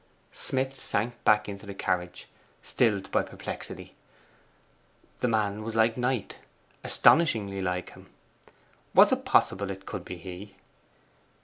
[0.33, 2.27] Smith sank back into the carriage,
[2.63, 3.93] stilled by perplexity.
[5.19, 6.39] The man was like Knight
[6.83, 8.09] astonishingly like him.
[8.95, 10.55] Was it possible it could be he?